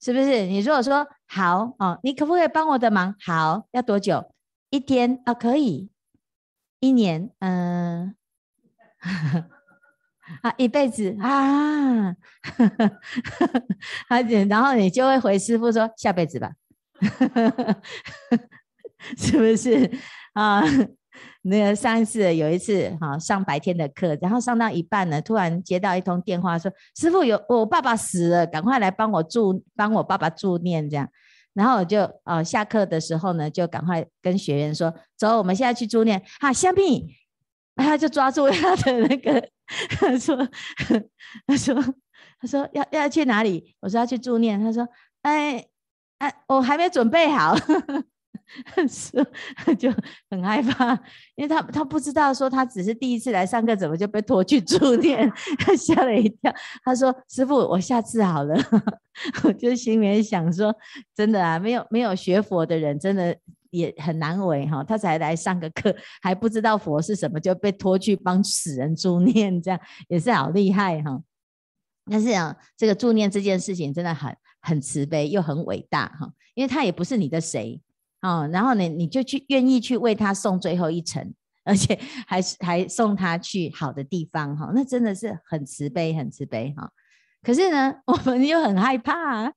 [0.00, 0.46] 是不是？
[0.46, 3.14] 你如果说好哦，你可不可以帮我的忙？
[3.24, 4.32] 好，要多久？
[4.70, 5.90] 一天啊，可以。
[6.80, 8.14] 一年，嗯，
[10.42, 12.14] 啊，一辈子啊，
[14.08, 16.52] 而且然后你就会回师傅说下辈子吧，
[19.16, 19.90] 是不是
[20.34, 20.62] 啊？
[21.42, 31.08] 那个上一次有一次哈上白天的课，然后上到一半呢，突然接到一通电话说，师傅有我爸爸死了，赶快来帮我助帮我爸爸助念这样。
[31.54, 36.22] 然后我就啊下课的时候呢，就赶快跟学员说，走，我们现在去助念。
[36.38, 37.16] 哈，香蜜，
[37.76, 39.48] 他就抓住他的那个，
[39.98, 40.36] 他说，
[41.46, 41.74] 他说，
[42.38, 43.74] 他说要要去哪里？
[43.80, 44.60] 我说要去助念。
[44.60, 44.86] 他说，
[45.22, 45.64] 哎
[46.18, 47.56] 哎，我还没准备好。
[48.88, 49.12] 是，
[49.78, 49.90] 就
[50.30, 50.92] 很害怕，
[51.34, 56.54] 因为他他不知道说他只是第一次来上课，怎么就被拖去助念， 他吓了一跳。
[56.84, 58.56] 他说：“师傅，我下次好了。”
[59.44, 60.74] 我就心里面想说
[61.16, 63.34] ：“真的啊，没有没有学佛的人，真的
[63.70, 64.84] 也很难为哈。
[64.84, 71.22] 他才来上个课，还不知道佛是什么，就被拖去帮死人助念，这样也是好厉害哈。
[72.10, 77.80] 但是啊，这个助念这件事情真的很很慈悲又很伟大哈，因为他也不是你的谁。”
[78.26, 81.32] 哦，然后呢，你就去愿意去为他送最后一程，
[81.64, 81.96] 而且
[82.26, 86.90] 还是还送他去好的地方哈、那真的是很慈悲，很慈悲哈、
[87.40, 89.52] 可是呢， 我们又很害怕、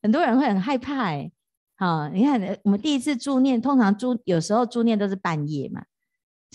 [0.00, 1.30] 很多人会很害怕哎。
[1.78, 5.84] 好、你看我们第一次助念，通常助有时候助念都是半夜嘛，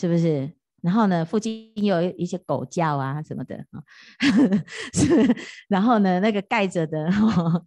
[0.02, 0.52] 是不是？
[0.82, 3.84] 然后呢，附近有一些狗叫啊什么的啊，
[4.96, 5.36] 是，
[5.70, 7.06] 然后呢，那个盖着的。
[7.08, 7.64] 哦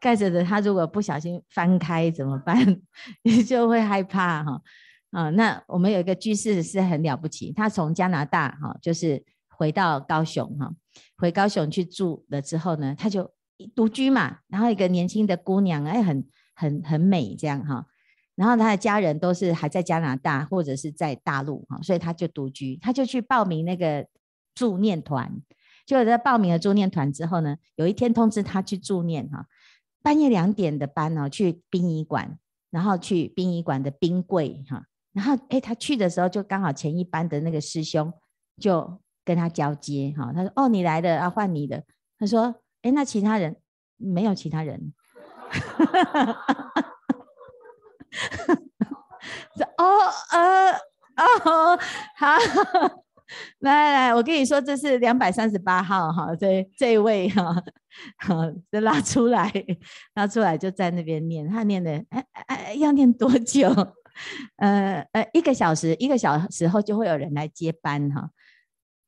[0.00, 2.80] 盖着的，他如果不小心翻开怎么办？
[3.22, 4.60] 你就会害怕哈
[5.10, 5.30] 啊！
[5.30, 10.72] 那我们有一个居士是很了不起，他从加拿大哈，就是回到高雄哈，
[11.16, 13.32] 回高雄去住了之后呢，他就
[13.74, 14.38] 独居嘛。
[14.48, 17.86] 然后一个年轻的姑娘哎，很很很美这样哈。
[18.36, 24.06] 然后他的家人都是还在加拿大或者是在大陆哈，所以他就独居，他就去报名那个
[24.54, 25.42] 助念团。
[25.86, 29.44] 就在报名了助念团之后呢，有一天通知他去助念哈。
[30.02, 32.38] 半夜两点的班呢，去殡仪馆，
[32.70, 38.12] 然后去殡仪馆的冰柜哈，然后哎，他去的时候就刚好前一班的那个师兄
[38.58, 41.84] 就跟他交接哈，他说哦，你来了啊，换你的。
[42.18, 43.56] 他说哎，那其他人
[43.96, 44.92] 没有其他人，
[49.78, 49.84] 哦
[50.32, 50.72] 呃
[51.16, 51.78] 哦
[52.16, 52.36] 好。
[53.60, 57.54] 来来来，我跟你说，这是两百三十八号哈，这这一位哈，
[58.18, 59.52] 好，就拉出来，
[60.14, 63.68] 拉出来就在那边念，他念的，哎哎，要念多久？
[64.56, 68.30] 呃呃，一个小时，一个小时后就会有人来接班哈。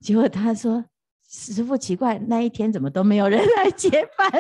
[0.01, 0.85] 结果他说，
[1.29, 4.31] 师傅奇怪，那一天怎么都没有人来接班？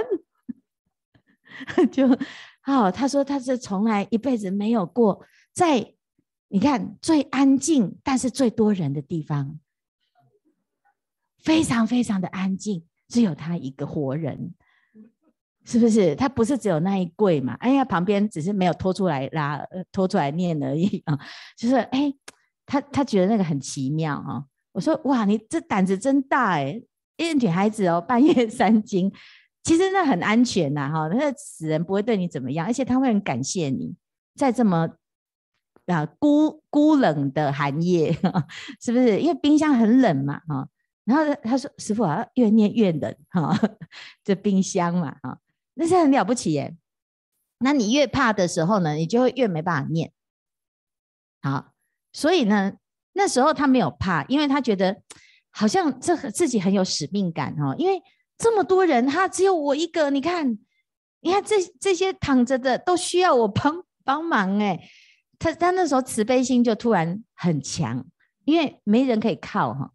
[1.90, 2.08] 就
[2.62, 5.94] 好，他说他是从来一辈子没有过在
[6.48, 9.58] 你看最安静但是最多人的地方。
[11.42, 14.54] 非常非常的安静，只有他一个活人，
[15.64, 16.14] 是不是？
[16.14, 17.54] 他不是只有那一柜嘛？
[17.54, 21.18] 哎呀，旁边只是没有拖出来拉，拖出来念而已啊。
[21.56, 22.12] 就是哎，
[22.66, 24.44] 他他觉得那个很奇妙啊。
[24.72, 26.80] 我说哇，你这胆子真大哎！
[27.18, 29.12] 因为女孩子哦，半夜三更，
[29.62, 33.94] 其实那很安全呐哈，那死人不会对你怎么样，而且他会很感谢你，
[34.34, 34.88] 在这么
[35.86, 38.12] 啊孤孤冷的寒夜，
[38.80, 39.20] 是不是？
[39.20, 40.68] 因为冰箱很冷嘛哈。
[41.04, 43.58] 然后他说：“师傅啊，越念越冷哈，
[44.22, 45.38] 这冰箱嘛哈，
[45.74, 46.76] 那是很了不起耶。
[47.58, 50.12] 那你越怕的时候呢，你就会越没办法念。
[51.42, 51.72] 好，
[52.12, 52.74] 所以呢，
[53.14, 55.02] 那时候他没有怕，因为他觉得
[55.50, 58.00] 好像这自己很有使命感哦，因为
[58.38, 60.10] 这么多人，他只有我一个。
[60.10, 60.56] 你看，
[61.20, 64.88] 你看这这些躺着的都需要我帮帮忙哎。
[65.40, 68.06] 他他那时候慈悲心就突然很强，
[68.44, 69.90] 因为没人可以靠哈。”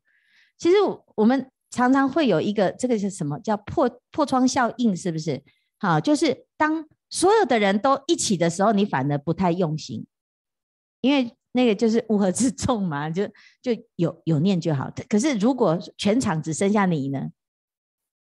[0.58, 0.78] 其实
[1.16, 4.95] 我们常常会有一个，这个是什么叫破破窗效应？
[4.95, 5.43] 是不是？
[5.80, 10.05] 好，就是当所有的人都一起的时候，你反而不太用心，
[11.01, 13.28] 因为那个就是乌合之众嘛，就
[13.62, 14.91] 就有有念就好。
[15.08, 17.30] 可是如果全场只剩下你呢？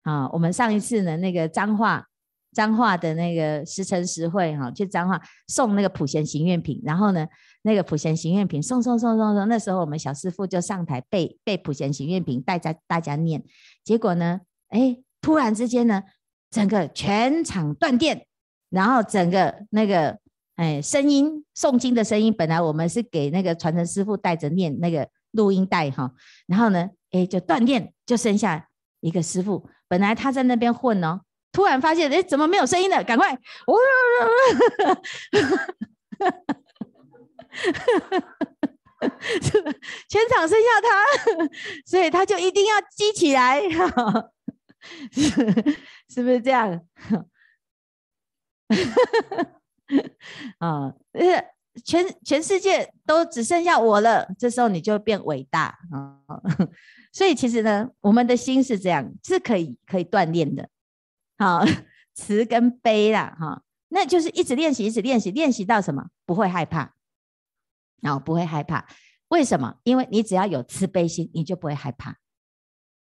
[0.04, 2.08] 啊，我们上一次呢，那个脏话。
[2.54, 7.26] 彰化的那个时辰时会哈，去彰化送那个普贤行愿品，然后呢，
[7.62, 13.42] 那个普贤行愿品送送送送送，那时候我们小师父就上台背背普贤行愿品，带着大家念，
[13.84, 16.04] 结果呢，哎，突然之间呢，
[16.50, 18.28] 整个全场断电，
[18.70, 20.20] 然后整个那个
[20.58, 26.12] 哎声音诵经的声音，本来我们是给那个传承师傅带着念那个录音带哈，
[26.48, 28.68] 然后呢，哎就断电，就剩下
[29.00, 31.22] 一个师父，本来他在那边混哦。
[31.52, 33.04] 突然发现，哎，怎么没有声音了？
[33.04, 33.32] 赶快！
[33.32, 33.40] 哇！
[40.08, 41.04] 全场剩下他，
[41.86, 43.62] 所以他就一定要激起来，
[45.12, 45.30] 是
[46.08, 46.82] 是不是这样？
[50.60, 50.94] 啊，
[51.84, 56.20] 全全世界都只剩下我了，这时候你就变伟大啊！
[57.12, 60.70] 所以其实呢，我们的心是这样，是可以可以锻炼的。
[61.42, 61.66] 好，
[62.14, 66.06] 慈跟悲啦，哈，那就是一直练习，一直练习，练习到什么？
[66.24, 66.94] 不会害怕，
[68.00, 68.88] 然后不会害怕。
[69.30, 69.80] 为什么？
[69.82, 72.18] 因为你只要有慈悲心，你就不会害怕。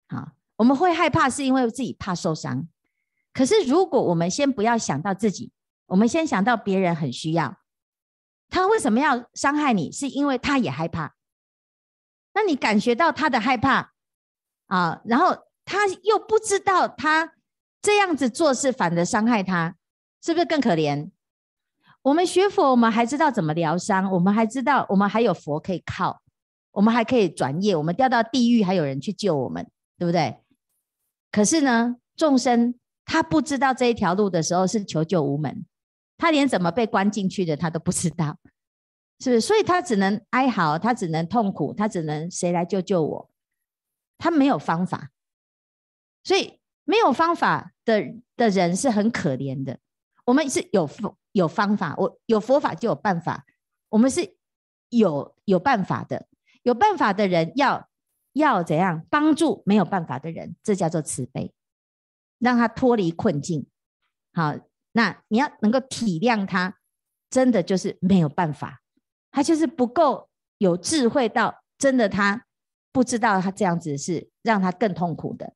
[0.08, 2.68] 好，我们会害怕是因为自己怕受伤。
[3.32, 5.50] 可是如果我们先不要想到自己，
[5.86, 7.56] 我们先想到别人很需要，
[8.48, 9.90] 他为什么要伤害你？
[9.90, 11.16] 是因为他也害怕。
[12.34, 13.94] 那你感觉到他的害怕
[14.66, 17.34] 啊，然后他又不知道他
[17.82, 19.76] 这样子做事反而伤害他。
[20.24, 21.10] 是不是更可怜？
[22.02, 26.22] 我们学佛，我们还知道怎么疗伤，我们还知道我们还有佛可以靠，
[26.70, 29.68] 我们还可以转业，我们掉到地狱还有人去救我们，
[29.98, 30.38] 对不对？
[31.32, 35.66] 可是呢，众生他不知道这一条路的时候是求救无门，
[36.16, 38.38] 他连怎么被关进去的他都不知道，
[39.18, 39.40] 是不是？
[39.40, 43.30] 所以他只能哀嚎，他只能痛苦，他只能谁来救救我？
[44.18, 45.10] 他没有方法，
[46.22, 48.02] 所以没有方法的
[48.36, 49.78] 的人是很可怜的。
[50.24, 50.88] 我们是有
[51.32, 53.44] 有方法，我有佛法就有办法。
[53.88, 54.36] 我们是
[54.88, 56.26] 有有办法的，
[56.62, 57.88] 有办法的人要
[58.32, 60.56] 要怎样帮助没有办法的人？
[60.62, 61.52] 这叫做慈悲，
[62.38, 63.66] 让他脱离困境。
[64.32, 64.54] 好，
[64.92, 66.78] 那你要能够体谅他，
[67.28, 68.80] 真的就是没有办法，
[69.30, 70.28] 他就是不够
[70.58, 72.46] 有智慧到真的他
[72.92, 75.54] 不知道他这样子是让他更痛苦的。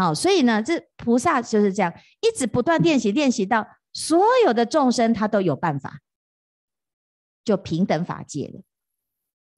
[0.00, 1.92] 好，所以呢，这菩萨就是这样
[2.22, 3.66] 一直不断练习，练习到。
[3.92, 6.00] 所有的众生他都有办法，
[7.44, 8.62] 就平等法界了。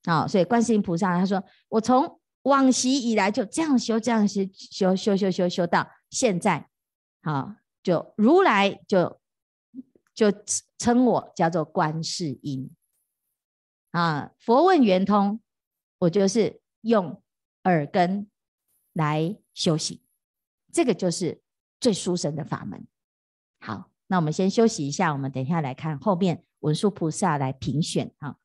[0.04, 6.68] 好，所以观世音菩萨他说：“我从往昔以来就这样修，这样修，修修修修修到现在。
[7.22, 9.20] 好，就如来就
[10.12, 10.32] 就
[10.78, 12.68] 称我叫做观世音。
[13.92, 15.40] 啊，佛问圆通，
[15.98, 17.22] 我就是用
[17.64, 18.28] 耳根
[18.94, 20.00] 来修行，
[20.72, 21.40] 这个就是
[21.78, 22.84] 最殊胜的法门。
[23.60, 28.36] 好。”那我们先休息一下，我们等一下来看后面文殊菩萨来评选啊。